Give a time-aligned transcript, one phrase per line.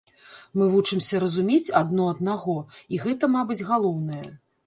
[0.59, 2.57] Мы вучымся разумець адно аднаго,
[2.97, 4.25] і гэта, мабыць, галоўнае.